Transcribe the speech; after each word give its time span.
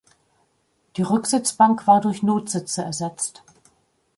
Die 0.97 1.03
Rücksitzbank 1.03 1.85
war 1.85 2.01
durch 2.01 2.23
Notsitze 2.23 2.81
ersetzt. 2.83 3.43